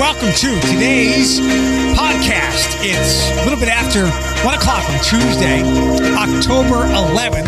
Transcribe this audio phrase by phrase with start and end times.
[0.00, 1.40] welcome to today's
[1.94, 2.74] podcast.
[2.80, 4.08] It's a little bit after
[4.46, 5.60] 1 o'clock on Tuesday,
[6.14, 7.44] October 11th.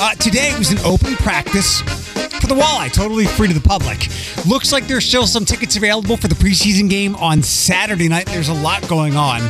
[0.00, 4.06] Uh, today was an open practice for the Walleye, totally free to the public.
[4.46, 8.26] Looks like there's still some tickets available for the preseason game on Saturday night.
[8.26, 9.40] There's a lot going on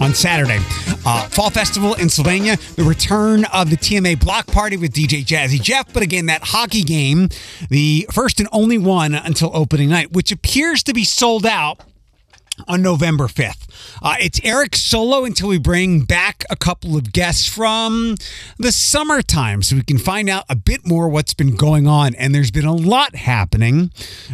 [0.00, 0.58] on Saturday.
[1.04, 5.60] Uh, Fall Festival in Sylvania, the return of the TMA Block Party with DJ Jazzy
[5.60, 7.28] Jeff, but again, that hockey game,
[7.70, 11.80] the first and only one until opening night, which appears to be sold out
[12.66, 13.68] on November 5th.
[14.02, 18.16] Uh, it's Eric solo until we bring back a couple of guests from
[18.58, 22.14] the summertime so we can find out a bit more what's been going on.
[22.16, 23.90] And there's been a lot happening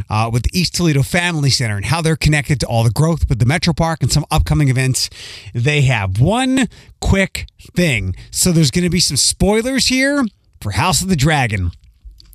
[0.09, 3.29] uh, with the East Toledo Family Center and how they're connected to all the growth
[3.29, 5.11] with the Metro Park and some upcoming events
[5.53, 6.21] they have.
[6.21, 6.69] One
[7.01, 8.15] quick thing.
[8.31, 10.25] So there's going to be some spoilers here
[10.61, 11.73] for House of the Dragon.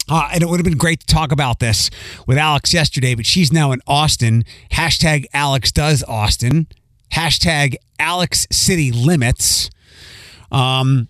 [0.10, 1.90] Uh, and it would have been great to talk about this
[2.26, 4.44] with Alex yesterday, but she's now in Austin.
[4.72, 6.68] Hashtag Alex does Austin.
[7.12, 9.70] Hashtag Alex City Limits.
[10.52, 11.08] Um,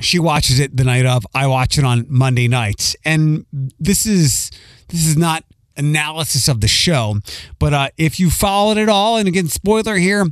[0.00, 1.26] she watches it the night of.
[1.34, 4.50] I watch it on Monday nights, and this is
[4.88, 5.44] this is not
[5.76, 7.16] analysis of the show,
[7.58, 10.26] but uh, if you followed it all, and again, spoiler here,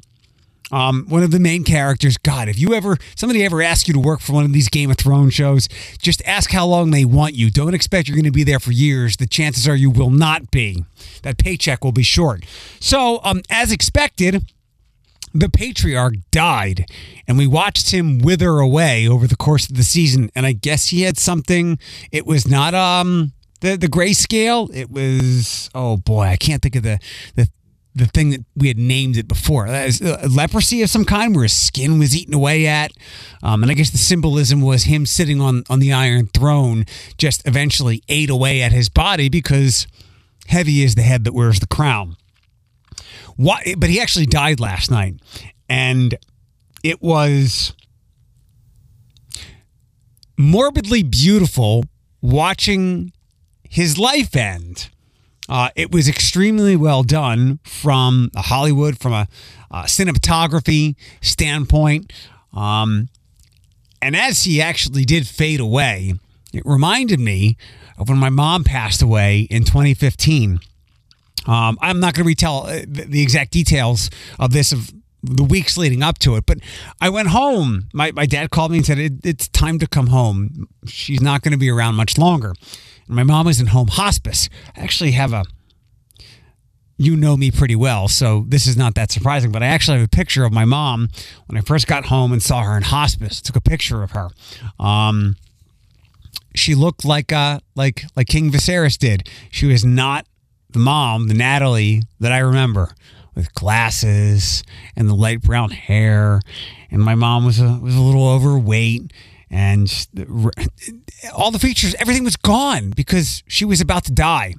[0.70, 2.16] um, one of the main characters.
[2.16, 4.90] God, if you ever somebody ever asks you to work for one of these Game
[4.90, 7.50] of Thrones shows, just ask how long they want you.
[7.50, 9.16] Don't expect you're going to be there for years.
[9.16, 10.84] The chances are you will not be.
[11.22, 12.44] That paycheck will be short.
[12.80, 14.52] So, um, as expected,
[15.32, 16.86] the patriarch died,
[17.28, 20.30] and we watched him wither away over the course of the season.
[20.34, 21.78] And I guess he had something.
[22.10, 24.74] It was not um the the grayscale.
[24.74, 26.98] It was oh boy, I can't think of the
[27.34, 27.48] the
[27.96, 29.66] the thing that we had named it before.
[29.66, 32.92] That is uh, leprosy of some kind, where his skin was eaten away at,
[33.42, 36.84] um, and I guess the symbolism was him sitting on on the Iron Throne,
[37.16, 39.86] just eventually ate away at his body because
[40.46, 42.16] heavy is the head that wears the crown.
[43.36, 43.64] What?
[43.78, 45.14] But he actually died last night,
[45.68, 46.14] and
[46.84, 47.72] it was
[50.36, 51.84] morbidly beautiful
[52.20, 53.12] watching
[53.62, 54.90] his life end.
[55.48, 59.28] Uh, it was extremely well done from a Hollywood, from a,
[59.70, 62.12] a cinematography standpoint.
[62.52, 63.08] Um,
[64.02, 66.14] and as he actually did fade away,
[66.52, 67.56] it reminded me
[67.98, 70.60] of when my mom passed away in 2015.
[71.46, 74.92] Um, I'm not going to retell uh, the exact details of this of
[75.22, 76.58] the weeks leading up to it, but
[77.00, 77.88] I went home.
[77.92, 80.68] My, my dad called me and said, it, It's time to come home.
[80.86, 82.54] She's not going to be around much longer.
[83.08, 84.48] My mom was in home hospice.
[84.76, 85.44] I actually have a,
[86.98, 90.06] you know me pretty well, so this is not that surprising, but I actually have
[90.06, 91.08] a picture of my mom
[91.46, 93.40] when I first got home and saw her in hospice.
[93.40, 94.30] I took a picture of her.
[94.80, 95.36] Um,
[96.54, 99.28] she looked like uh, like like King Viserys did.
[99.50, 100.26] She was not
[100.70, 102.92] the mom, the Natalie that I remember,
[103.34, 104.64] with glasses
[104.96, 106.40] and the light brown hair.
[106.90, 109.12] And my mom was a was a little overweight
[109.50, 109.88] and
[111.34, 114.54] all the features, everything was gone because she was about to die.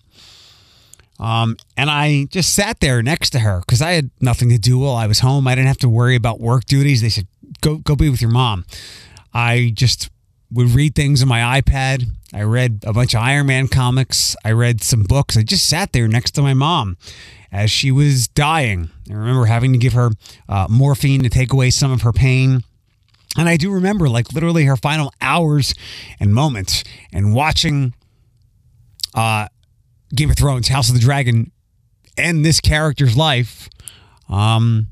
[1.19, 4.79] Um, and I just sat there next to her because I had nothing to do
[4.79, 5.47] while I was home.
[5.47, 7.01] I didn't have to worry about work duties.
[7.01, 7.27] They said,
[7.61, 8.65] "Go, go be with your mom."
[9.33, 10.09] I just
[10.51, 12.05] would read things on my iPad.
[12.33, 14.35] I read a bunch of Iron Man comics.
[14.45, 15.37] I read some books.
[15.37, 16.97] I just sat there next to my mom
[17.51, 18.89] as she was dying.
[19.09, 20.11] I remember having to give her
[20.47, 22.63] uh, morphine to take away some of her pain.
[23.37, 25.73] And I do remember, like, literally her final hours
[26.19, 26.83] and moments
[27.13, 27.93] and watching
[29.13, 29.47] uh,
[30.13, 31.51] Game of Thrones, House of the Dragon,
[32.17, 33.69] end this character's life
[34.27, 34.87] um,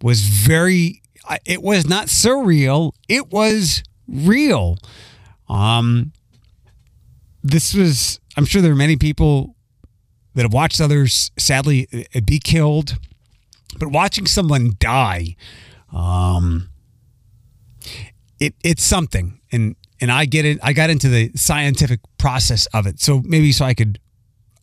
[0.00, 1.02] was very,
[1.44, 2.92] it was not surreal.
[3.08, 4.78] It was real.
[5.48, 6.12] Um,
[7.42, 9.56] this was, I'm sure there are many people
[10.34, 11.88] that have watched others sadly
[12.24, 12.96] be killed,
[13.78, 15.34] but watching someone die,
[15.92, 16.68] um,
[18.40, 20.58] it it's something, and and I get it.
[20.62, 23.98] I got into the scientific process of it, so maybe so I could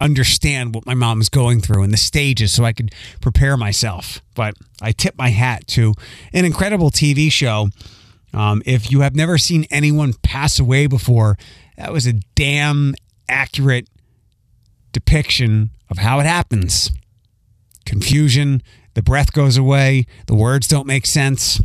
[0.01, 4.21] understand what my mom is going through and the stages, so I could prepare myself.
[4.35, 5.93] But I tip my hat to
[6.33, 7.69] an incredible TV show.
[8.33, 11.37] Um, if you have never seen anyone pass away before,
[11.77, 12.93] that was a damn
[13.29, 13.87] accurate
[14.91, 16.91] depiction of how it happens.
[17.85, 18.61] Confusion,
[18.93, 21.61] the breath goes away, the words don't make sense.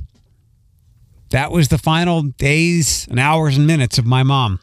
[1.31, 4.61] That was the final days and hours and minutes of my mom.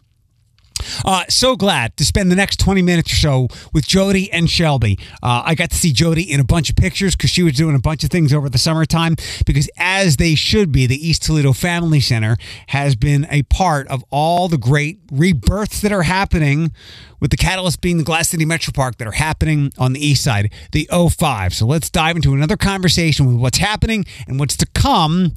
[1.03, 4.99] Uh, so glad to spend the next 20 minutes or so with Jody and Shelby.
[5.23, 7.75] Uh, I got to see Jody in a bunch of pictures because she was doing
[7.75, 9.15] a bunch of things over the summertime.
[9.45, 12.37] Because, as they should be, the East Toledo Family Center
[12.67, 16.71] has been a part of all the great rebirths that are happening,
[17.19, 20.23] with the catalyst being the Glass City Metro Park that are happening on the east
[20.23, 21.53] side, the 05.
[21.53, 25.33] So, let's dive into another conversation with what's happening and what's to come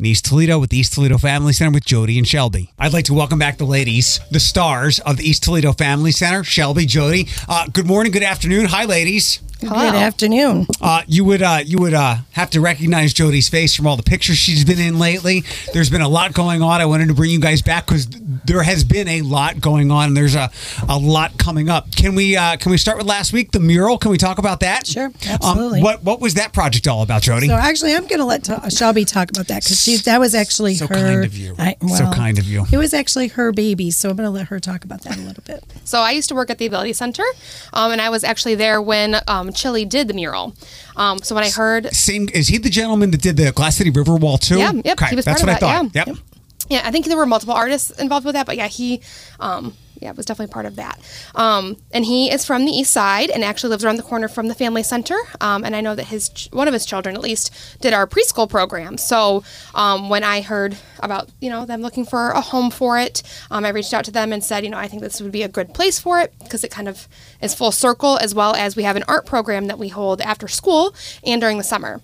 [0.00, 2.72] in East Toledo with the East Toledo Family Center with Jody and Shelby.
[2.78, 6.42] I'd like to welcome back the ladies, the stars of the East Toledo Family Center,
[6.42, 7.28] Shelby, Jody.
[7.46, 8.64] Uh, good morning, good afternoon.
[8.66, 9.40] Hi, ladies.
[9.60, 9.90] Hello.
[9.90, 10.66] Good afternoon.
[10.80, 14.02] Uh, you would uh, you would uh, have to recognize Jody's face from all the
[14.02, 15.44] pictures she's been in lately.
[15.74, 16.80] There's been a lot going on.
[16.80, 18.06] I wanted to bring you guys back because
[18.46, 20.08] there has been a lot going on.
[20.08, 20.50] and There's a,
[20.88, 21.94] a lot coming up.
[21.94, 23.98] Can we uh, can we start with last week the mural?
[23.98, 24.86] Can we talk about that?
[24.86, 25.80] Sure, absolutely.
[25.80, 27.48] Um, what what was that project all about, Jody?
[27.48, 30.74] So actually, I'm going to let ta- Shelby talk about that because that was actually
[30.74, 30.94] so her.
[30.94, 31.54] kind of you.
[31.58, 32.64] I, well, so kind of you.
[32.72, 35.20] It was actually her baby, so I'm going to let her talk about that a
[35.20, 35.64] little bit.
[35.84, 37.24] So I used to work at the Ability Center,
[37.72, 40.54] um, and I was actually there when um, Chili did the mural mural.
[40.96, 43.90] Um, so when I heard, same is he the gentleman that did the Glass City
[43.90, 44.58] River Wall too?
[44.58, 46.06] Yeah, yep, okay, he was that's part what of I that, thought.
[46.08, 46.14] Yeah.
[46.14, 46.24] Yep.
[46.68, 49.00] Yeah, I think there were multiple artists involved with that, but yeah, he.
[49.40, 50.98] Um, yeah, it was definitely part of that.
[51.34, 54.48] Um, and he is from the east side and actually lives around the corner from
[54.48, 55.16] the family center.
[55.40, 58.48] Um, and I know that his one of his children, at least, did our preschool
[58.48, 58.96] program.
[58.96, 59.44] So
[59.74, 63.64] um, when I heard about you know them looking for a home for it, um,
[63.64, 65.48] I reached out to them and said, you know, I think this would be a
[65.48, 67.06] good place for it because it kind of
[67.42, 70.48] is full circle, as well as we have an art program that we hold after
[70.48, 70.94] school
[71.24, 72.00] and during the summer.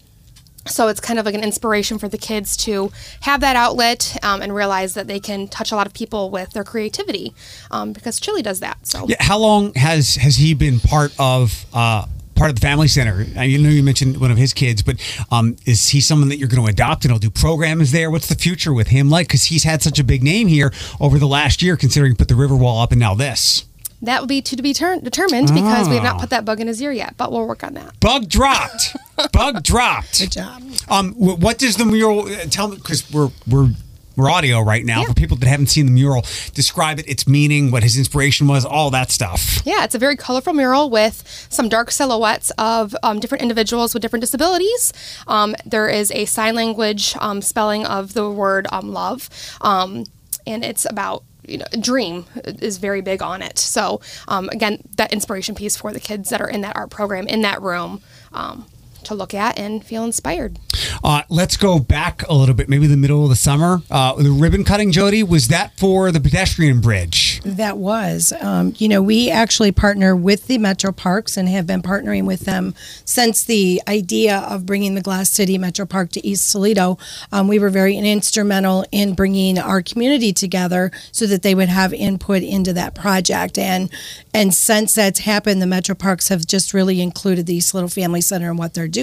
[0.67, 2.91] So it's kind of like an inspiration for the kids to
[3.21, 6.51] have that outlet um, and realize that they can touch a lot of people with
[6.53, 7.35] their creativity
[7.71, 8.87] um, because Chili does that.
[8.87, 11.67] So yeah, how long has has he been part of?
[11.73, 13.27] Uh, part of the family center.
[13.35, 14.97] I know you mentioned one of his kids, but
[15.33, 18.11] um, is he someone that you're going to adopt and he'll do programs there?
[18.11, 19.27] What's the future with him like?
[19.27, 20.71] Because he's had such a big name here
[21.01, 23.65] over the last year, considering put the river wall up and now this.
[24.03, 26.67] That will be to be ter- determined because we have not put that bug in
[26.69, 27.99] his ear yet, but we'll work on that.
[28.01, 28.95] Bug dropped.
[29.33, 30.21] bug dropped.
[30.21, 30.63] Good job.
[30.89, 32.77] Um, what does the mural uh, tell me?
[32.77, 33.71] Because we're we're
[34.17, 35.09] we're audio right now Yeah.
[35.09, 36.25] for people that haven't seen the mural.
[36.55, 39.61] Describe it, its meaning, what his inspiration was, all that stuff.
[39.67, 44.01] Yeah, it's a very colorful mural with some dark silhouettes of um, different individuals with
[44.03, 44.93] different disabilities.
[45.27, 49.29] Um, there is a sign language um, spelling of the word um, love,
[49.61, 50.05] um,
[50.47, 53.59] and it's about you know, dream is very big on it.
[53.59, 57.27] So um, again, that inspiration piece for the kids that are in that art program
[57.29, 58.03] in that room
[58.33, 58.67] um,
[59.07, 60.59] to look at and feel inspired.
[61.03, 63.83] Uh, let's go back a little bit, maybe the middle of the summer.
[63.91, 67.41] Uh, the ribbon cutting, Jody, was that for the pedestrian bridge?
[67.45, 68.33] That was.
[68.41, 72.41] Um, you know, we actually partner with the Metro Parks and have been partnering with
[72.41, 72.75] them
[73.05, 76.99] since the idea of bringing the Glass City Metro Park to East Toledo.
[77.33, 81.93] Um, we were very instrumental in bringing our community together so that they would have
[81.93, 83.59] input into that project.
[83.59, 83.91] And
[84.35, 88.21] and since that's happened, the Metro Parks have just really included the East Toledo Family
[88.21, 88.96] Center and what they're doing.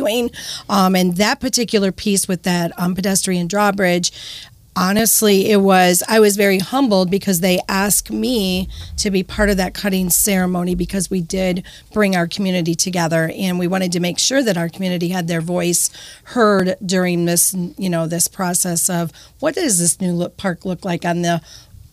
[0.69, 4.11] Um, and that particular piece with that um, pedestrian drawbridge
[4.75, 8.67] honestly it was i was very humbled because they asked me
[8.97, 13.59] to be part of that cutting ceremony because we did bring our community together and
[13.59, 15.91] we wanted to make sure that our community had their voice
[16.25, 20.83] heard during this you know this process of what does this new look, park look
[20.83, 21.41] like on the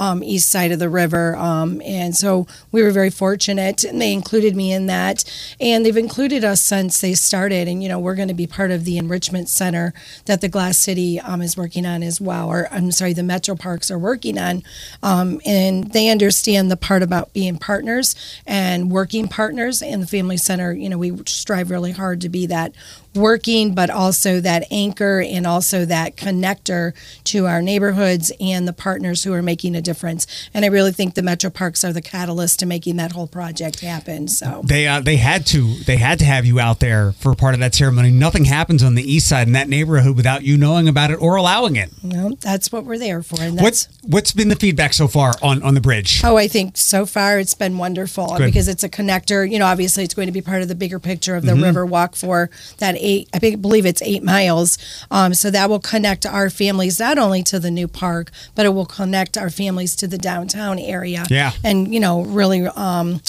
[0.00, 1.37] um, east side of the river.
[1.37, 5.25] Um, and so we were very fortunate, and they included me in that.
[5.61, 7.69] And they've included us since they started.
[7.69, 9.93] And, you know, we're going to be part of the enrichment center
[10.25, 13.55] that the Glass City um, is working on as well, or I'm sorry, the Metro
[13.55, 14.62] Parks are working on.
[15.02, 18.17] Um, and they understand the part about being partners
[18.47, 19.82] and working partners.
[19.82, 22.73] And the Family Center, you know, we strive really hard to be that
[23.14, 26.92] working, but also that anchor and also that connector
[27.25, 30.26] to our neighborhoods and the partners who are making a difference.
[30.54, 33.80] And I really think the Metro Parks are the catalyst to making that whole project
[33.80, 34.28] happen.
[34.28, 37.54] So They uh, they had to they had to have you out there for part
[37.54, 38.11] of that ceremony.
[38.11, 41.37] Nothing happens on the east side in that neighborhood without you knowing about it or
[41.37, 41.90] allowing it.
[42.02, 43.40] know, that's what we're there for.
[43.40, 46.23] And What's what's been the feedback so far on on the bridge?
[46.25, 48.46] Oh, I think so far it's been wonderful Good.
[48.46, 49.50] because it's a connector.
[49.50, 51.85] You know, obviously it's going to be part of the bigger picture of the river
[51.85, 53.28] walk for that eight.
[53.35, 54.78] I believe it's eight miles.
[55.11, 58.71] Um, so that will connect our families not only to the new park, but it
[58.71, 61.25] will connect our families to the downtown area.
[61.30, 61.52] Yeah.
[61.64, 62.66] and you know, really.
[62.66, 63.21] Um,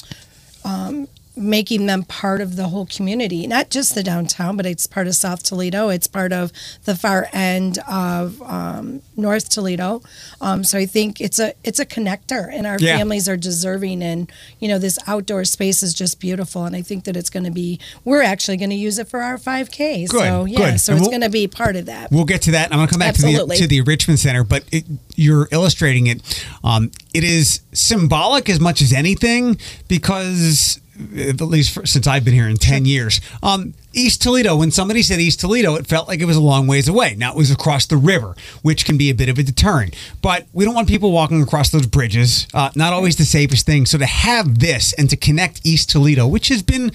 [0.63, 5.08] um, making them part of the whole community, not just the downtown, but it's part
[5.08, 5.88] of South Toledo.
[5.90, 6.52] It's part of
[6.84, 10.02] the far end of um, North Toledo.
[10.42, 12.98] Um, so I think it's a it's a connector, and our Yeah.
[12.98, 14.04] families are deserving.
[14.04, 17.46] And you know, this outdoor space is just beautiful, and I think that it's going
[17.46, 17.80] to be.
[18.04, 20.08] We're actually going to use it for our 5K.
[20.10, 20.80] Good, so yeah, good.
[20.82, 22.12] so And it's we'll- going to be part of that.
[22.12, 22.72] We'll get to that.
[22.72, 24.84] I'm going to come back to the to the Enrichment Center, but it,
[25.16, 26.22] you're illustrating it.
[26.64, 29.58] Um, it is symbolic as much as anything
[29.88, 30.80] because,
[31.17, 34.55] at least for, since I've been here in ten years, um, East Toledo.
[34.55, 37.15] When somebody said East Toledo, it felt like it was a long ways away.
[37.17, 39.96] Now it was across the river, which can be a bit of a deterrent.
[40.22, 42.48] But we don't want people walking across those bridges.
[42.53, 43.86] Uh, not always the safest thing.
[43.86, 46.91] So to have this and to connect East Toledo, which has been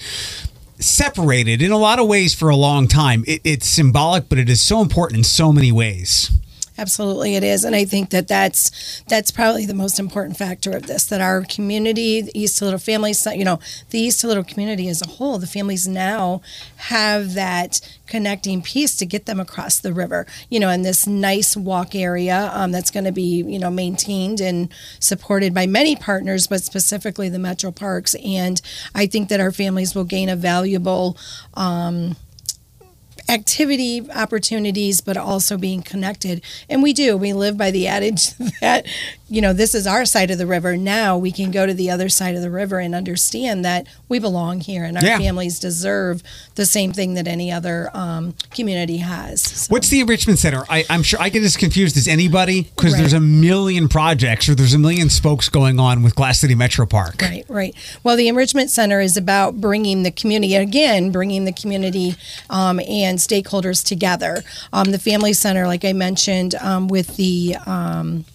[0.79, 3.23] separated in a lot of ways for a long time.
[3.27, 6.29] It, it's symbolic, but it is so important in so many ways.
[6.79, 10.85] Absolutely, it is, and I think that that's that's probably the most important factor of
[10.85, 11.05] this.
[11.05, 15.07] That our community, the East Toledo families, you know, the East Toledo community as a
[15.07, 16.41] whole, the families now
[16.75, 20.27] have that connecting piece to get them across the river.
[20.49, 24.39] You know, in this nice walk area um, that's going to be you know maintained
[24.39, 28.13] and supported by many partners, but specifically the Metro Parks.
[28.23, 28.61] And
[28.93, 31.17] I think that our families will gain a valuable.
[31.55, 32.15] Um,
[33.29, 36.41] activity opportunities, but also being connected.
[36.69, 37.17] And we do.
[37.17, 38.31] We live by the adage
[38.61, 38.85] that,
[39.29, 40.77] you know, this is our side of the river.
[40.77, 44.19] Now we can go to the other side of the river and understand that we
[44.19, 45.17] belong here and our Yeah.
[45.17, 46.23] families deserve
[46.55, 49.41] the same thing that any other um, community has.
[49.41, 50.63] So- What's the enrichment center?
[50.69, 52.99] I, I'm sure I get as confused as anybody because Right.
[52.99, 56.85] there's a million projects or there's a million spokes going on with Glass City Metro
[56.85, 57.21] Park.
[57.21, 57.75] Right, right.
[58.03, 62.15] Well, the Enrichment Center is about bringing the community, again, bringing the community
[62.49, 64.43] um, and stakeholders together.
[64.73, 68.25] Um, the Family Center, like I mentioned, um, with the um,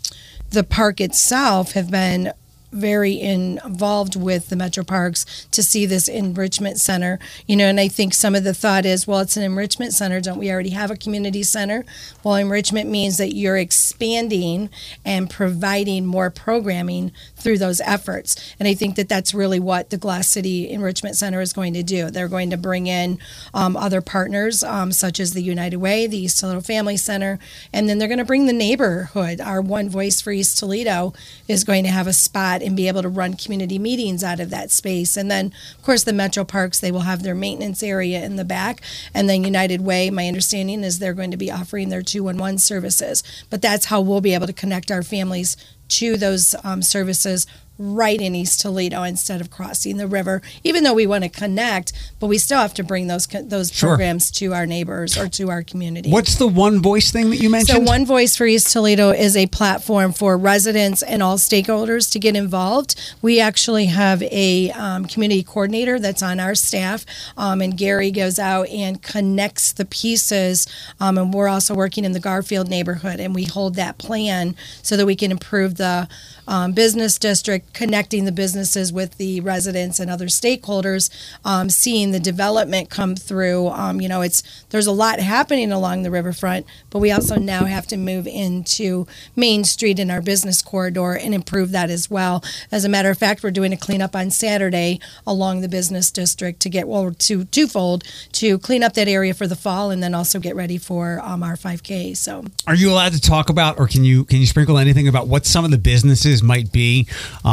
[0.50, 2.32] the park itself, have been
[2.72, 7.18] very involved with the Metro Parks to see this enrichment center.
[7.46, 10.20] You know, and I think some of the thought is, well, it's an enrichment center.
[10.20, 11.84] Don't we already have a community center?
[12.24, 14.70] Well, enrichment means that you're expanding
[15.04, 18.54] and providing more programming through those efforts.
[18.58, 21.82] And I think that that's really what the Glass City Enrichment Center is going to
[21.82, 22.10] do.
[22.10, 23.18] They're going to bring in
[23.52, 27.38] um, other partners, um, such as the United Way, the East Toledo Family Center,
[27.72, 29.40] and then they're going to bring the neighborhood.
[29.40, 31.12] Our One Voice for East Toledo
[31.48, 34.50] is going to have a spot and be able to run community meetings out of
[34.50, 35.16] that space.
[35.16, 38.44] And then, of course, the Metro Parks, they will have their maintenance area in the
[38.44, 38.80] back.
[39.14, 43.22] And then United Way, my understanding is they're going to be offering their 211 services.
[43.50, 45.56] But that's how we'll be able to connect our families
[45.88, 47.46] to those um, services
[47.78, 50.42] right in East Toledo instead of crossing the river.
[50.62, 53.90] Even though we want to connect, but we still have to bring those those Sure.
[53.90, 56.10] programs to our neighbors or to our community.
[56.10, 57.86] What's the one voice thing that you mentioned?
[57.86, 57.92] So.
[57.92, 62.36] One Voice for East Toledo is a platform for residents and all stakeholders to get
[62.36, 62.94] involved.
[63.22, 67.04] We actually have a um, community coordinator that's on our staff,
[67.36, 70.66] um, and Gary goes out and connects the pieces.
[71.00, 74.96] Um, and we're also working in the Garfield neighborhood, and we hold that plan so
[74.96, 76.08] that we can improve the
[76.48, 81.10] um, business district, connecting the businesses with the residents and other stakeholders,
[81.44, 83.68] um, seeing the development come through.
[83.68, 87.64] Um, you know, it's there's a lot happening along the riverfront, but we also now
[87.64, 92.44] have to move into Main Street in our business corridor and improve that as well.
[92.70, 96.60] As a matter of fact, we're doing a cleanup on Saturday along the business district
[96.60, 100.14] to get well to twofold to clean up that area for the fall and then
[100.14, 102.16] also get ready for um, our 5K.
[102.16, 102.44] So.
[102.66, 105.46] Are you allowed to talk about, or can you can you sprinkle anything about what
[105.46, 107.06] some of the businesses might be?
[107.44, 107.51] Um,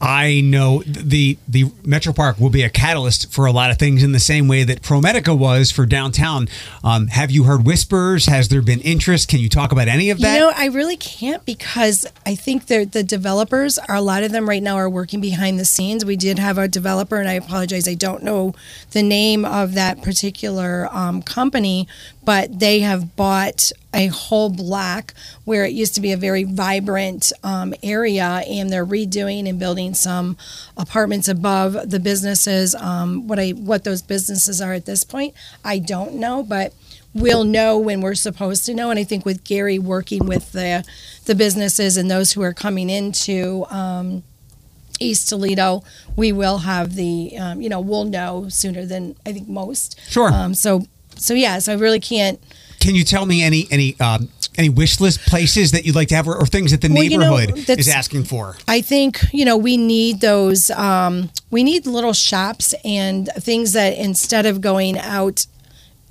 [0.00, 4.02] I know the the Metro Park will be a catalyst for a lot of things
[4.02, 6.48] in the same way that ProMedica was for downtown.
[6.84, 8.26] Um, have you heard whispers?
[8.26, 9.28] Has there been interest?
[9.28, 10.34] Can you talk about any of that?
[10.34, 14.32] You know, I really can't because I think the the developers are a lot of
[14.32, 16.04] them right now are working behind the scenes.
[16.04, 18.54] We did have a developer, and I apologize, I don't know
[18.90, 21.88] the name of that particular um, company,
[22.26, 25.14] but they have bought a whole block
[25.44, 29.94] where it used to be a very vibrant um, area, and they're redoing and building
[29.94, 30.36] some
[30.76, 32.74] apartments above the businesses.
[32.74, 36.74] Um, what I what those businesses are at this point, I don't know, but
[37.14, 38.90] we'll know when we're supposed to know.
[38.90, 40.84] And I think with Gary working with the
[41.26, 44.24] the businesses and those who are coming into um,
[44.98, 45.84] East Toledo,
[46.16, 50.00] we will have the um, you know we'll know sooner than I think most.
[50.10, 50.32] Sure.
[50.32, 50.86] Um, so
[51.16, 52.40] so yeah, so I really can't.
[52.80, 56.14] Can you tell me any any um, any wish list places that you'd like to
[56.14, 58.56] have, or, or things that the Well, you know, neighborhood is asking for?
[58.68, 60.70] I think you know we need those.
[60.70, 65.46] Um, we need little shops and things that instead of going out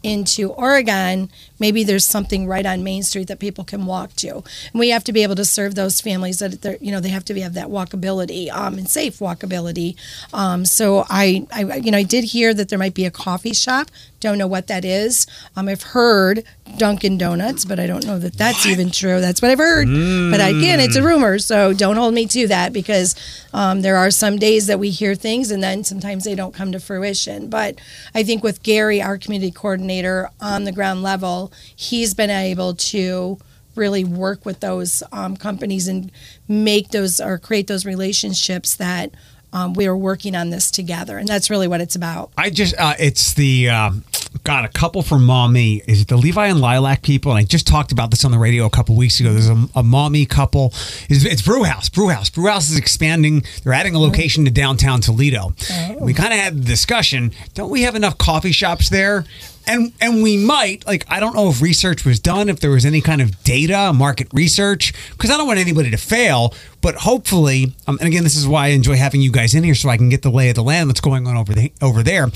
[0.03, 4.35] into Oregon, maybe there's something right on Main Street that people can walk to.
[4.35, 7.09] And we have to be able to serve those families that they're, you know, they
[7.09, 9.95] have to have that walkability um, and safe walkability.
[10.33, 13.53] Um, so I, I, you know, I did hear that there might be a coffee
[13.53, 13.89] shop.
[14.19, 15.27] Don't know what that is.
[15.55, 16.43] Um, I've heard
[16.77, 19.21] Dunkin' Donuts, but I don't know that that's even true.
[19.21, 19.87] That's what I've heard.
[19.87, 23.15] But again, it's a rumor, so don't hold me to that because
[23.53, 26.71] um, there are some days that we hear things and then sometimes they don't come
[26.71, 27.49] to fruition.
[27.49, 27.79] But
[28.15, 31.44] I think with Gary, our community coordinator on the ground level,
[31.75, 33.37] he's been able to
[33.75, 36.11] really work with those um, companies and
[36.47, 39.11] make those or create those relationships that
[39.53, 41.17] um, we are working on this together.
[41.17, 42.31] And that's really what it's about.
[42.37, 44.03] I just, uh, it's the, um,
[44.43, 45.81] God, a couple from Maumee.
[45.87, 47.31] Is it the Levi and Lilac people?
[47.31, 49.31] And I just talked about this on the radio a couple weeks ago.
[49.31, 50.73] There's a, a Maumee couple.
[51.09, 51.87] It's, it's Brewhouse.
[51.87, 52.29] Brewhouse.
[52.29, 53.43] Brewhouse is expanding.
[53.63, 55.53] They're adding a location to downtown Toledo.
[55.99, 57.31] We kind of had the discussion.
[57.53, 59.25] Don't we have enough coffee shops there?
[59.67, 62.85] And and we might like I don't know if research was done, if there was
[62.85, 66.53] any kind of data, market research, because I don't want anybody to fail.
[66.81, 69.75] But hopefully, um, and again, this is why I enjoy having you guys in here,
[69.75, 72.03] so I can get the lay of the land, what's going on over the, over
[72.03, 72.29] there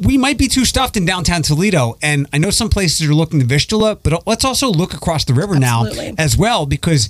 [0.00, 1.98] we might be too stuffed in downtown Toledo.
[2.02, 5.34] And I know some places are looking to Vistula, but let's also look across the
[5.34, 6.12] river Absolutely.
[6.12, 7.08] now as well because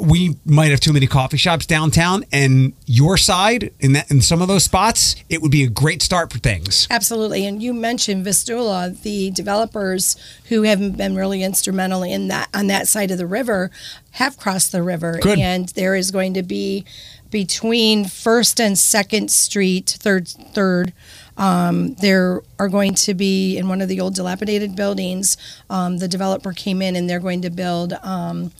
[0.00, 4.42] we might have too many coffee shops downtown and your side in that in some
[4.42, 7.46] of those spots it would be a great start for things Absolutely.
[7.46, 10.16] And you mentioned Vistula, the developers
[10.48, 13.70] who have been really instrumental in that on that side of the river
[14.12, 15.18] have crossed the river.
[15.20, 15.38] Good.
[15.38, 16.84] And there is going to be
[17.30, 20.92] between First and Second Street, third third.
[21.36, 25.36] Um, there are going to be in one of the old dilapidated buildings.
[25.70, 27.92] Um, the developer came in and they're going to build.
[28.02, 28.50] Um,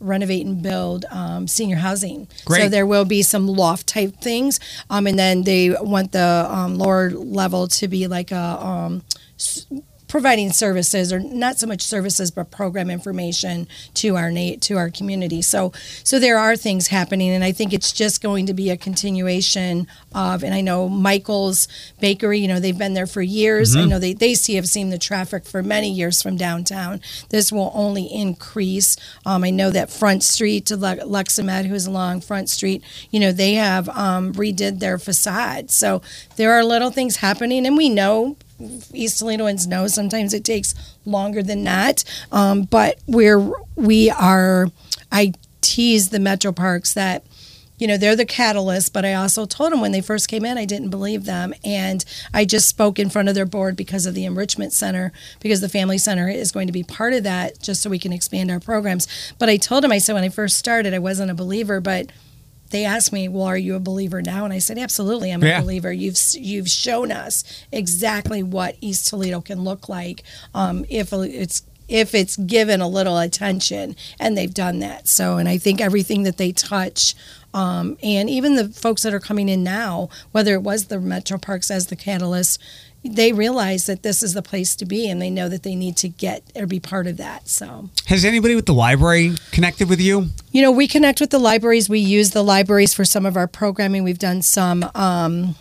[0.00, 2.28] renovate and build um, senior housing.
[2.64, 4.60] So there will be some loft type things,
[4.90, 9.02] um, and then they want the um, lower level to be like a um,
[10.08, 14.90] providing services or not so much services but program information to our na- to our
[14.90, 15.42] community.
[15.42, 15.72] So
[16.04, 19.86] so there are things happening, and I think it's just going to be a continuation
[20.14, 20.42] of.
[20.44, 21.68] And I know Michael's
[22.00, 23.74] Bakery, you know, they've been there for years.
[23.76, 27.00] I know they they see have seen the traffic for many years from downtown.
[27.30, 28.96] This will only increase.
[29.24, 33.32] Um, I know that Front Street to Le- Lexamed, who's along Front Street, you know,
[33.32, 35.70] they have um, redid their facade.
[35.70, 36.02] So
[36.36, 38.36] there are little things happening, and we know
[38.92, 42.04] East Toledoans know sometimes it takes longer than that.
[42.32, 44.68] Um, but we're we are.
[45.12, 47.24] I tease the metro parks that
[47.78, 50.56] you know they're the catalyst but i also told them when they first came in
[50.56, 54.14] i didn't believe them and i just spoke in front of their board because of
[54.14, 57.82] the enrichment center because the family center is going to be part of that just
[57.82, 59.06] so we can expand our programs
[59.38, 62.10] but i told them i said when i first started i wasn't a believer but
[62.70, 65.58] they asked me, "Well, are you a believer now?" And I said, "Absolutely, I'm Yeah.
[65.58, 65.92] a believer.
[65.92, 70.22] You've you've shown us exactly what East Toledo can look like
[70.54, 75.06] um, if it's if it's given a little attention, and they've done that.
[75.06, 77.14] So, and I think everything that they touch."
[77.54, 81.38] Um, and even the folks that are coming in now, whether it was the Metro
[81.38, 82.58] Parks as the catalyst,
[83.08, 85.96] they realize that this is the place to be, and they know that they need
[85.98, 87.48] to get or be part of that.
[87.48, 91.38] So, has anybody with the library connected with you you know, we connect with the
[91.38, 91.86] libraries.
[91.90, 94.04] We use the libraries for some of our programming.
[94.04, 95.54] We've done some um,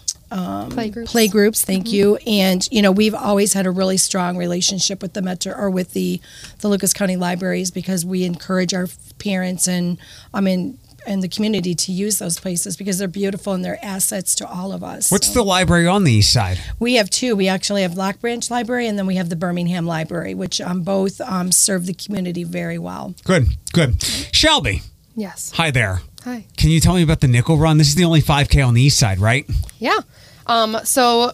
[0.70, 1.12] Play groups.
[1.12, 1.64] play groups.
[1.64, 2.16] Thank you.
[2.26, 5.92] And you know, we've always had a really strong relationship with the Metro or with
[5.92, 6.22] the
[6.60, 8.88] the Lucas County Libraries because we encourage our
[9.20, 9.98] parents and
[10.34, 14.36] I mean and the community to use those places because they're beautiful and they're assets
[14.36, 15.12] to all of us.
[15.12, 17.36] what's So- the library on the east side we have two.
[17.36, 20.82] We actually have Locke Branch Library and then we have the Birmingham Library, which um,
[20.82, 23.14] both um, serve the community very well.
[23.24, 24.82] good good shelby
[25.16, 25.52] Yes.
[25.56, 26.46] hi there Hi.
[26.58, 28.82] can you tell me about the nickel run this is the only 5k on the
[28.82, 29.46] east side right
[29.80, 30.00] Yeah.
[30.48, 31.32] Um, so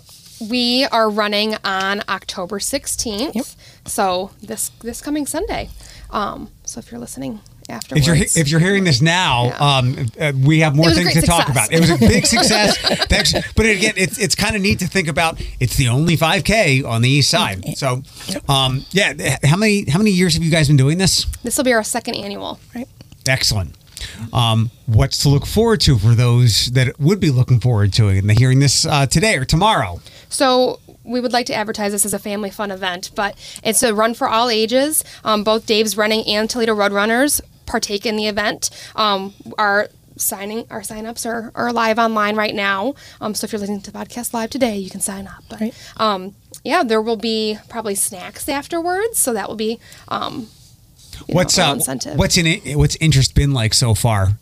[0.50, 3.56] we are running on October 16th.
[3.86, 5.70] So this this coming Sunday.
[6.12, 7.40] Um, so if you're listening
[7.70, 8.08] afterwards.
[8.08, 9.78] If you're if you're hearing this now, Yeah.
[9.78, 11.72] um, uh, we have more It was a things to great talk about.
[11.72, 12.78] It was a big success.
[13.08, 13.34] Thanks.
[13.56, 15.42] But again, it's it's kind of neat to think about.
[15.60, 17.78] It's the only 5K on the east side.
[17.78, 18.04] So,
[18.50, 19.38] um, yeah.
[19.44, 21.26] How many how many years have you guys been doing this?
[21.44, 22.60] this will be our second annual.
[22.76, 22.88] Right.
[23.28, 23.76] Excellent.
[24.34, 28.18] Um, what's to look forward to for those that would be looking forward to it
[28.18, 30.02] and hearing this uh, today or tomorrow?
[30.28, 33.94] So we would like to advertise this as a family fun event, but it's a
[33.94, 35.04] run for all ages.
[35.24, 38.70] Um, both Dave's Running and Toledo Roadrunners partake in the event.
[38.96, 42.94] Um, our signing our signups are, are live online right now.
[43.20, 45.44] Um, so if you're listening to the podcast live today, you can sign up.
[45.50, 45.74] But Right.
[45.98, 50.48] um, yeah, there will be probably snacks afterwards, so that will be um,
[51.28, 52.18] you know, What's a uh, incentive.
[52.18, 52.76] what's in it?
[52.76, 54.34] What's interest been like so far?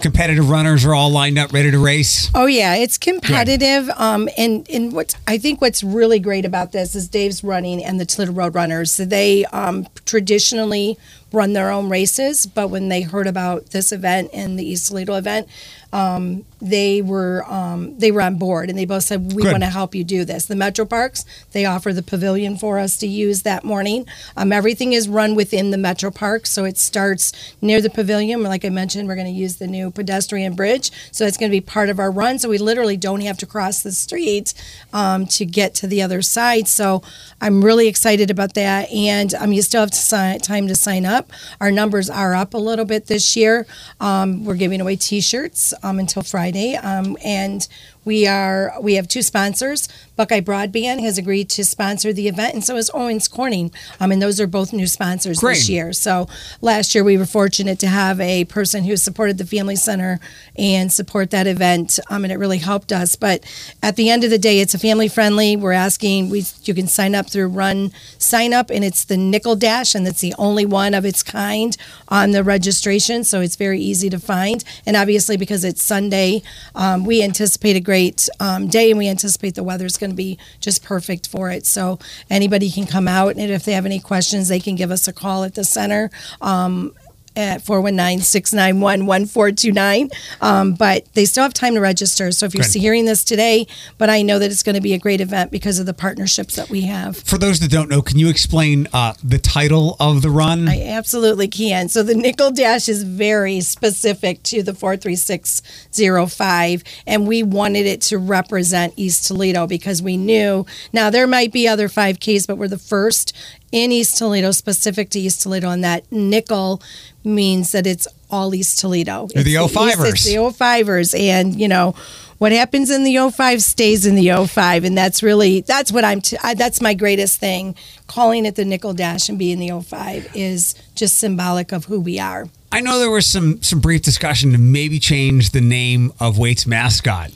[0.00, 2.30] Competitive runners are all lined up, ready to race.
[2.34, 3.88] Oh yeah, it's competitive.
[3.90, 8.00] Um, and and what I think what's really great about this is Dave's running and
[8.00, 8.96] the Toledo Road Runners.
[8.96, 10.98] They um, traditionally
[11.32, 15.14] run their own races, but when they heard about this event and the East Toledo
[15.14, 15.48] event,
[15.92, 19.52] um, they were um, they were on board and they both said we Good.
[19.52, 20.46] want to help you do this.
[20.46, 24.06] The Metro Parks they offer the pavilion for us to use that morning.
[24.36, 28.42] Um, everything is run within the Metro Park, so it starts near the pavilion.
[28.42, 31.56] Like I mentioned, we're going to use the new pedestrian bridge, so it's going to
[31.56, 32.38] be part of our run.
[32.38, 34.54] So we literally don't have to cross the street
[34.92, 36.68] um, to get to the other side.
[36.68, 37.02] So
[37.40, 41.06] I'm really excited about that, and um, you still have to sign, time to sign
[41.06, 41.32] up.
[41.60, 43.66] Our numbers are up a little bit this year.
[44.00, 47.66] Um, we're giving away T-shirts um, until Friday, um, and
[48.04, 49.88] we are we have two sponsors.
[50.16, 53.72] Buckeye Broadband has agreed to sponsor the event, and so is Owens Corning.
[53.98, 55.54] Um, and those are both new sponsors Great.
[55.54, 55.92] this year.
[55.92, 56.28] So
[56.60, 60.20] last year we were fortunate to have a person who supported the Family Center
[60.56, 63.16] and support that event, um, and it really helped us.
[63.16, 63.44] But
[63.82, 65.56] at the end of the day, it's a family friendly.
[65.56, 69.56] We're asking we you can sign up through Run Sign Up, and it's the Nickel
[69.56, 71.76] Dash, and it's the only one of its kind
[72.08, 73.24] on the registration.
[73.24, 76.42] So it's very easy to find, and obviously because it's Sunday,
[76.74, 80.16] um, we anticipate a great um, day, and we anticipate the weather is going to
[80.16, 81.66] be just perfect for it.
[81.66, 81.98] So
[82.30, 85.12] anybody can come out, and if they have any questions, they can give us a
[85.12, 86.08] call at the center.
[86.40, 86.94] Um,
[87.36, 93.24] at 419-691-1429 um, but they still have time to register so if you're hearing this
[93.24, 93.66] today
[93.98, 96.56] but i know that it's going to be a great event because of the partnerships
[96.56, 100.22] that we have For those that don't know, can you explain uh, the title of
[100.22, 100.68] the run?
[100.68, 101.88] I absolutely can.
[101.88, 108.18] So the nickel dash is very specific to the 43605, and we wanted it to
[108.18, 112.78] represent East Toledo because we knew now there might be other 5Ks, but we're the
[112.78, 113.36] first
[113.72, 116.82] in East Toledo, specific to East Toledo, and that nickel
[117.24, 119.28] means that it's all East Toledo.
[119.34, 120.08] The It's East- 05ers.
[120.12, 121.94] It's the 05ers, and you know.
[122.38, 126.22] What happens in the 05 stays in the 05 and that's really that's what I'm
[126.22, 127.74] t- I, that's my greatest thing
[128.06, 132.18] calling it the nickel dash and being the 05 is just symbolic of who we
[132.18, 132.48] are.
[132.72, 136.66] I know there was some some brief discussion to maybe change the name of Waite's
[136.66, 137.30] mascot.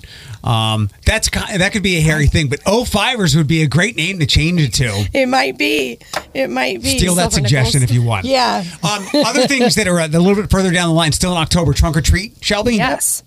[0.44, 4.18] Um, that's that could be a hairy thing, but 05ers would be a great name
[4.20, 5.08] to change it to.
[5.12, 5.98] It might be.
[6.34, 6.98] It might be.
[6.98, 8.26] Steal that Silver suggestion if you want.
[8.26, 8.62] Yeah.
[8.82, 11.38] Um, other things that are uh, a little bit further down the line, still in
[11.38, 12.76] October, trunk or treat, Shelby.
[12.76, 13.22] Yes.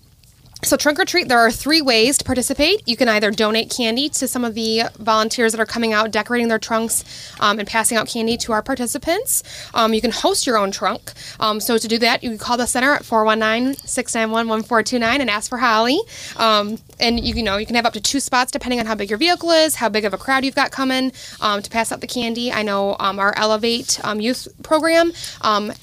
[0.64, 2.82] So trunk or treat, there are three ways to participate.
[2.84, 6.48] You can either donate candy to some of the volunteers that are coming out, decorating
[6.48, 7.04] their trunks,
[7.38, 9.44] um, and passing out candy to our participants.
[9.72, 11.12] Um, you can host your own trunk.
[11.38, 15.58] Um, so to do that, you can call the center at 419-691-1429 and ask for
[15.58, 16.00] Holly.
[16.36, 18.96] Um, and you, you know you can have up to two spots depending on how
[18.96, 21.92] big your vehicle is, how big of a crowd you've got coming um, to pass
[21.92, 22.50] out the candy.
[22.50, 25.12] I know um, our Elevate youth program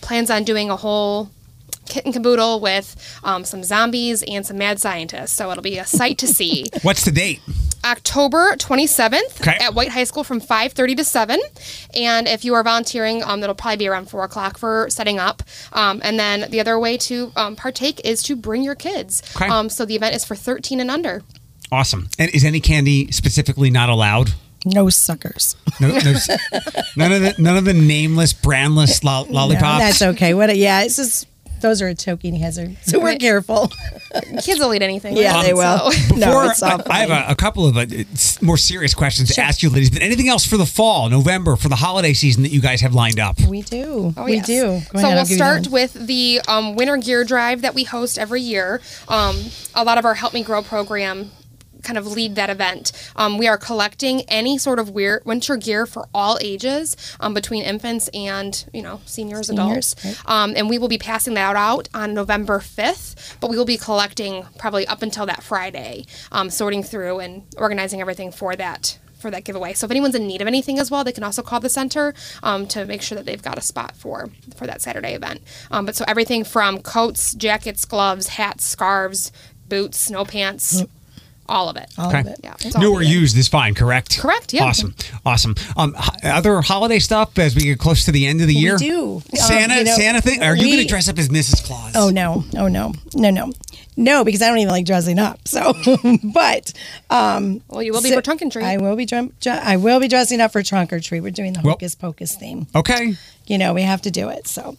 [0.02, 1.30] plans on doing a whole
[1.86, 5.32] kit and caboodle with um, some zombies and some mad scientists.
[5.34, 6.66] So it'll be a sight to see.
[6.82, 7.42] What's the date?
[7.84, 9.58] October 27th Okay.
[9.64, 11.40] at Waite High School from 5:30 to 7.
[11.96, 15.44] And if you are volunteering, um, that'll probably be around 4 o'clock for setting up.
[15.72, 19.22] Um, and then the other way to um, partake is to bring your kids.
[19.36, 19.48] Okay.
[19.48, 21.22] Um, so the event is for 13 and under.
[21.72, 22.10] Awesome.
[22.18, 24.32] And is any candy specifically not allowed?
[24.66, 25.56] No suckers.
[25.80, 26.00] No, no,
[26.96, 29.80] none of the none of the nameless, brandless lo- No, lollipops.
[29.80, 30.34] that's okay.
[30.34, 30.50] What?
[30.50, 31.28] a- Yeah, it's just
[31.66, 32.78] those are a choking hazard.
[32.86, 33.72] So we're careful.
[34.44, 35.18] Kids will eat anything.
[35.18, 35.46] Yeah, right?
[35.46, 35.92] they will.
[35.92, 37.86] So- No, it's all I, I have a, a couple of uh,
[38.42, 39.90] more serious questions to ask you, ladies.
[39.90, 42.94] But anything else for the fall, November, for the holiday season that you guys have
[42.94, 43.42] lined up?
[43.42, 44.14] We do.
[44.16, 44.46] Oh, we yes.
[44.46, 44.62] do.
[44.94, 45.72] Go so ahead, we'll start that.
[45.72, 48.82] with the um, winter gear drive that we host every year.
[49.08, 49.36] Um,
[49.74, 51.32] a lot of our Help Me Grow program
[51.86, 52.92] kind of lead that event.
[53.16, 57.64] Um, we are collecting any sort of weir- winter gear for all ages, um, between
[57.64, 60.30] infants and you know seniors, Seniors, adults, right.
[60.30, 63.38] um, and we will be passing that out on November fifth.
[63.40, 68.02] But we will be collecting probably up until that Friday, um, sorting through and organizing
[68.02, 69.74] everything for that for that giveaway.
[69.74, 72.14] So if anyone's in need of anything as well, they can also call the center
[72.44, 75.42] um, to make sure that they've got a spot for for that Saturday event.
[75.72, 79.32] Um, but so everything from coats, jackets, gloves, hats, scarves,
[79.70, 80.84] boots, snow pants,
[81.48, 81.90] all of it.
[81.98, 82.20] All Okay.
[82.22, 82.40] of it.
[82.44, 84.20] Yeah, it's all New or used is fine, correct?
[84.20, 84.64] Correct, yeah.
[84.64, 84.96] Awesome.
[85.26, 85.56] Awesome.
[85.78, 88.78] Um, other holiday stuff as we get close to the end of the year?
[88.78, 89.16] do.
[89.16, 90.42] Um, Santa, you know, Santa thing?
[90.44, 91.64] Are you going to dress up as Mrs.
[91.66, 91.94] Claus?
[91.96, 92.44] Oh no!
[92.58, 92.94] Oh no!
[93.14, 93.52] No no
[93.98, 94.24] no!
[94.26, 95.48] Because I don't even like dressing up.
[95.48, 95.74] So,
[96.24, 96.74] but
[97.10, 98.66] um, Well, you will be so- for trunk and treat.
[98.66, 101.22] I will be drum, dr- I will be dressing up for trunk or treat.
[101.22, 102.68] We're doing the Well- hocus pocus theme.
[102.76, 103.16] Okay.
[103.48, 104.48] You know, we have to do it.
[104.48, 104.76] So,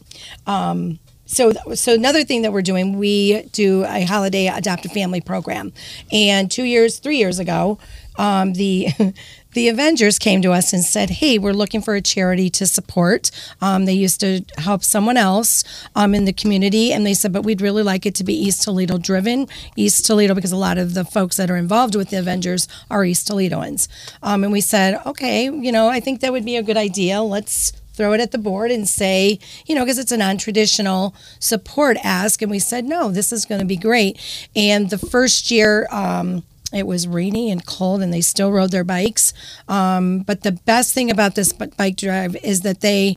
[0.46, 5.72] um, so so another thing that we're doing we do a holiday adoptive family program.
[6.12, 7.78] And two years three years ago
[8.16, 8.88] um, the
[9.52, 13.30] the avengers came to us and said hey we're looking for a charity to support.
[13.60, 15.64] Um, they used to help someone else
[15.96, 18.62] um, in the community and they said but we'd really like it to be east
[18.62, 19.48] toledo driven.
[19.74, 23.04] East toledo because a lot of the folks that are involved with the avengers are
[23.04, 23.88] east toledoans.
[24.22, 27.20] Um, and we said okay you know i think that would be a good idea.
[27.20, 31.14] Let's throw it at the board and say, you know, because it's a non traditional
[31.40, 32.42] support ask.
[32.42, 34.20] And we said, no, this is going to be great.
[34.54, 38.84] And the first year, um, it was rainy and cold, and they still rode their
[38.84, 39.32] bikes.
[39.68, 43.16] Um, but the best thing about this bike drive is that they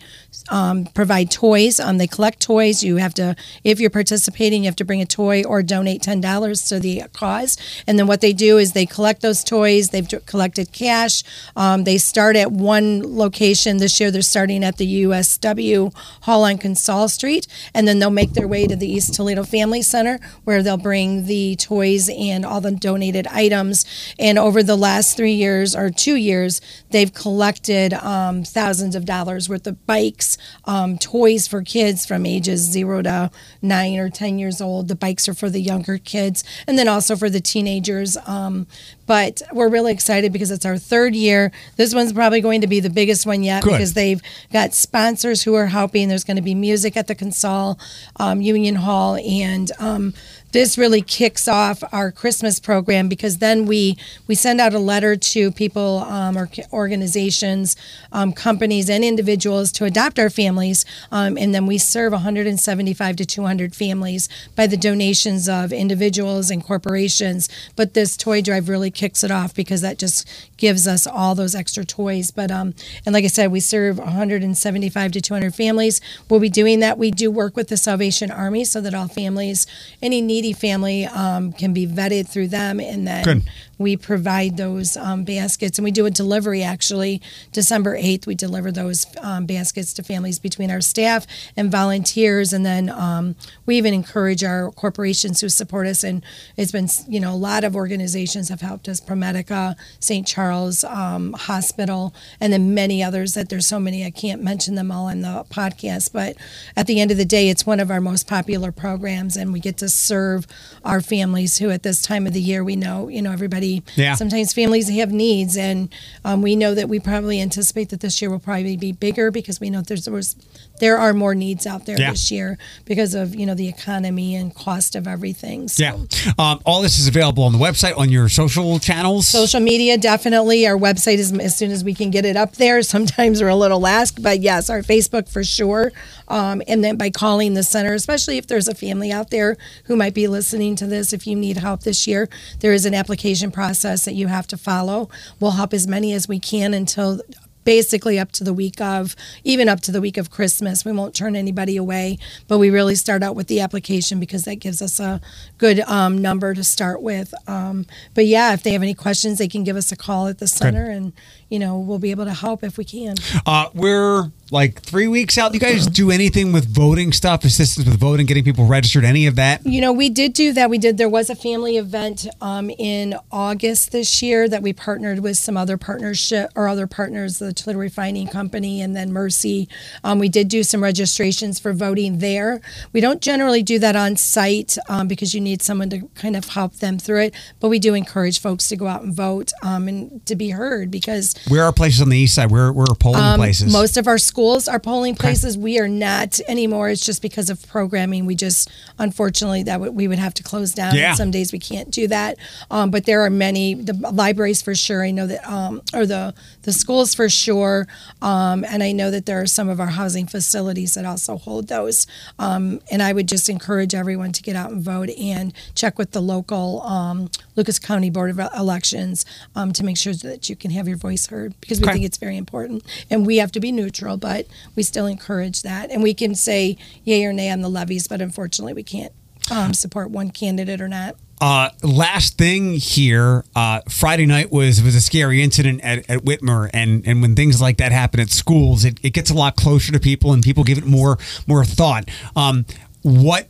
[0.49, 1.79] um, provide toys.
[1.79, 2.83] Um, they collect toys.
[2.83, 6.21] You have to, if you're participating, you have to bring a toy or donate ten
[6.21, 7.57] dollars to the cause.
[7.87, 9.89] And then what they do is they collect those toys.
[9.89, 11.23] They've collected cash.
[11.55, 14.11] Um, they start at one location this year.
[14.11, 18.67] They're starting at the USW Hall on Consaul Street, and then they'll make their way
[18.67, 23.27] to the East Toledo Family Center, where they'll bring the toys and all the donated
[23.27, 23.85] items.
[24.17, 26.61] And over the last three years or two years,
[26.91, 30.18] they've collected um, thousands of dollars worth of bikes,
[30.65, 34.87] um, toys for kids from ages zero to nine or 10 years old.
[34.87, 38.17] The bikes are for the younger kids and then also for the teenagers.
[38.25, 38.67] Um,
[39.05, 41.51] but we're really excited because it's our third year.
[41.77, 43.71] This one's probably going to be the biggest one yet Good.
[43.71, 44.21] because they've
[44.53, 46.09] got sponsors who are helping.
[46.09, 47.79] There's going to be music at the Consaul
[48.17, 50.13] um, Union Hall and um,
[50.51, 55.15] this really kicks off our Christmas program because then we we send out a letter
[55.15, 57.75] to people um, or organizations,
[58.11, 63.25] um, companies, and individuals to adopt our families, um, and then we serve 175 to
[63.25, 67.49] 200 families by the donations of individuals and corporations.
[67.75, 71.55] But this toy drive really kicks it off because that just gives us all those
[71.55, 72.31] extra toys.
[72.31, 72.73] But um,
[73.05, 76.01] and like I said, we serve 175 to 200 families.
[76.29, 76.97] We'll be doing that.
[76.97, 79.67] We do work with the Salvation Army so that all families,
[80.01, 83.43] any need needy family um, can be vetted through them, and then Good.
[83.77, 85.77] we provide those um, baskets.
[85.77, 87.21] And we do a delivery actually.
[87.51, 92.53] December 8th, we deliver those um, baskets to families between our staff and volunteers.
[92.53, 96.05] And then um, we even encourage our corporations who support us.
[96.05, 96.23] And
[96.55, 100.25] it's been, you know, a lot of organizations have helped us ProMedica, St.
[100.25, 104.89] Charles um, Hospital, and then many others that there's so many, I can't mention them
[104.89, 106.13] all on the podcast.
[106.13, 106.37] But
[106.77, 109.59] at the end of the day, it's one of our most popular programs, and we
[109.59, 110.47] get to serve serve
[110.85, 114.15] our families who at this time of the year we know you know everybody Yeah.
[114.15, 118.29] sometimes families have needs and um, we know that we probably anticipate that this year
[118.29, 120.35] will probably be bigger because we know there's there was
[120.79, 122.11] there are more needs out there Yeah.
[122.11, 125.83] this year because of you know the economy and cost of everything so.
[125.83, 126.31] Yeah.
[126.37, 129.27] Um, all this is available on the website, on your social channels.
[129.27, 130.67] Social media, definitely.
[130.67, 132.81] Our website is as soon as we can get it up there.
[132.95, 135.91] Sometimes we're a little lax, but yes, our Facebook for sure.
[136.27, 139.95] Um, and then by calling the center, especially if there's a family out there who
[139.95, 143.51] might be listening to this, if you need help this year, there is an application
[143.51, 145.09] process that you have to follow.
[145.39, 147.21] We'll help as many as we can until
[147.69, 150.83] basically up to the week of even up to the week of christmas.
[150.83, 154.55] We won't turn anybody away but we really start out with the application because that
[154.55, 155.21] gives us a
[155.59, 157.31] good um, number to start with.
[157.47, 160.39] Um, but yeah if they have any questions they can give us a call at
[160.39, 161.13] the center and
[161.49, 165.37] you know we'll be able to help if we can Uh, we're like three weeks
[165.37, 165.53] out.
[165.53, 169.35] You guys do anything with voting stuff, assistance with voting, getting people registered, any of
[169.35, 169.65] that?
[169.65, 170.69] You know, we did do that.
[170.69, 170.97] We did.
[170.97, 175.55] There was a family event um, in August this year that we partnered with some
[175.57, 179.69] other partnership or other partners, the Toledo Refining Company and then Mercy.
[180.03, 182.61] Um, we did do some registrations for voting there.
[182.91, 186.49] We don't generally do that on site um, because you need someone to kind of
[186.49, 187.35] help them through it.
[187.59, 190.89] But we do encourage folks to go out and vote um, and to be heard
[190.89, 192.51] because Where are places on the east side?
[192.51, 193.73] Where, where are polling places?
[193.73, 195.57] Um, most of our schools are polling places.
[195.57, 196.89] We are not anymore.
[196.89, 198.25] It's just because of programming.
[198.25, 200.95] We just, unfortunately, that we would have to close down.
[200.95, 201.13] Yeah.
[201.13, 202.37] Some days we can't do that.
[202.69, 205.03] Um, but there are many, the libraries for sure.
[205.03, 207.87] I know that, um, or the, the schools for sure.
[208.21, 211.67] Um, and I know that there are some of our housing facilities that also hold
[211.67, 212.05] those.
[212.37, 216.11] Um, and I would just encourage everyone to get out and vote and check with
[216.11, 219.25] the local um, Lucas County Board of Elections
[219.55, 221.93] um, to make sure that you can have your voice heard because we Okay.
[221.93, 222.83] think it's very important.
[223.09, 225.89] And we have to be neutral, but we still encourage that.
[225.91, 229.13] And we can say yay or nay on the levies, but unfortunately, we can't
[229.51, 231.15] um, support one candidate or not.
[231.41, 236.69] Uh, last thing here, uh, Friday night was was a scary incident at, at Whitmer,
[236.73, 239.93] and and when things like that happen at schools, it, it gets a lot closer
[239.93, 242.09] to people, and people give it more more thought.
[242.35, 242.65] Um,
[243.03, 243.47] what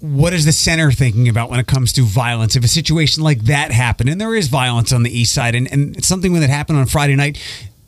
[0.00, 2.56] what is the center thinking about when it comes to violence?
[2.56, 5.70] If a situation like that happened, and there is violence on the east side, and,
[5.70, 7.38] and something when that happened on Friday night,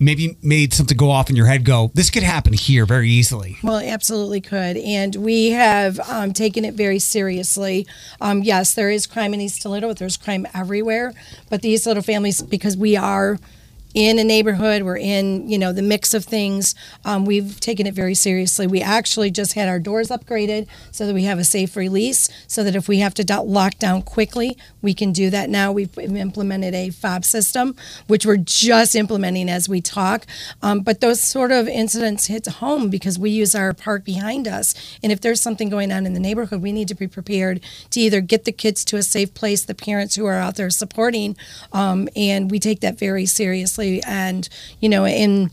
[0.03, 3.57] maybe made something go off in your head go, this could happen here very easily?
[3.63, 4.77] Well, it absolutely could.
[4.77, 7.87] And we have um, taken it very seriously.
[8.21, 11.13] Um, yes, there is crime in East Toledo, there's crime everywhere.
[11.49, 13.39] But these little families, because we are
[13.95, 16.75] in a neighborhood, we're in, you know, the mix of things,
[17.05, 18.67] um, we've taken it very seriously.
[18.67, 22.65] We actually just had our doors upgraded so that we have a safe release, so
[22.65, 25.73] that if we have to lock down quickly, we can do that now.
[25.73, 27.77] We've implemented a fob system,
[28.07, 30.27] which we're just implementing as we talk.
[30.63, 34.75] Um, but those sort of incidents hit home because we use our park behind us.
[35.03, 38.01] And if there's something going on in the neighborhood, we need to be prepared to
[38.01, 41.37] either get the kids to a safe place, the parents who are out there supporting,
[41.73, 43.82] um, and we take that very seriously.
[44.07, 44.49] And,
[44.81, 45.51] you know, in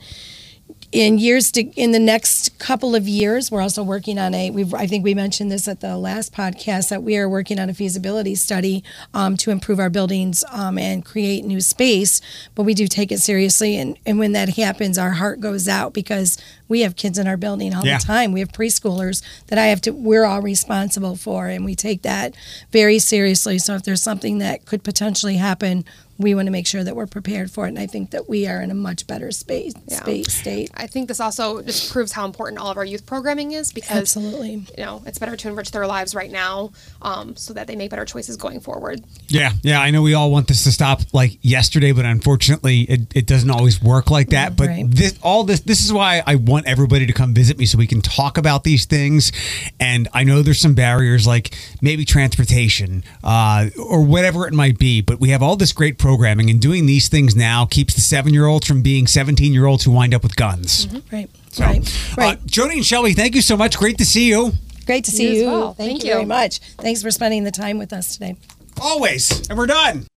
[0.92, 4.74] in years to in the next couple of years we're also working on a we've
[4.74, 7.74] i think we mentioned this at the last podcast that we are working on a
[7.76, 12.22] feasibility study um, to improve our buildings um, and create new space
[12.56, 15.94] but we do take it seriously and, and when that happens our heart goes out
[15.94, 18.00] because we have kids in our building all Yeah.
[18.00, 21.76] the time we have preschoolers that i have to we're all responsible for and we
[21.76, 22.34] take that
[22.72, 25.86] very seriously so if there's something that could potentially happen
[26.20, 28.46] we want to make sure that we're prepared for it and i think that we
[28.48, 30.02] are in a much better space, Yeah.
[30.02, 33.54] space state I think this also just proves how important all of our youth programming
[33.54, 34.66] is because Absolutely.
[34.78, 37.90] you know it's better to enrich their lives right now um, so that they make
[37.90, 39.02] better choices going forward.
[39.30, 39.80] Yeah, yeah.
[39.82, 43.50] I know we all want this to stop like yesterday, but unfortunately, it, it doesn't
[43.50, 44.56] always work like that.
[44.58, 44.86] But Right.
[44.90, 47.88] this, all this, this is why I want everybody to come visit me so we
[47.88, 49.32] can talk about these things.
[49.80, 55.02] And I know there's some barriers, like maybe transportation uh, or whatever it might be.
[55.02, 58.34] But we have all this great programming, and doing these things now keeps the seven
[58.34, 60.88] year olds from being 17 year olds who wind up with guns.
[61.12, 61.30] Right.
[61.52, 62.14] So, right.
[62.18, 62.38] Right.
[62.38, 63.78] Uh, Jody and Shelby, thank you so much.
[63.78, 64.54] Great to see you.
[64.88, 65.46] Great to see You as you.
[65.48, 65.74] well.
[65.76, 66.58] Thank, Thank you very much.
[66.78, 68.36] Thanks for spending the time with us today.
[68.82, 69.48] Always.
[69.50, 70.08] And we're done.